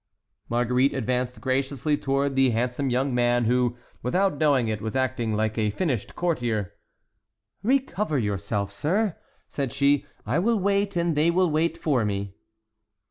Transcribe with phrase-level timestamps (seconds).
[0.49, 5.59] Marguerite advanced graciously toward the handsome young man, who, without knowing it, was acting like
[5.59, 6.73] a finished courtier.
[7.61, 9.15] "Recover yourself, sir,"
[9.47, 12.33] said she; "I will wait and they will wait for me."